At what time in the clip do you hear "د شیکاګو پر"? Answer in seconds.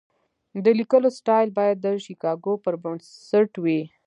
1.81-2.75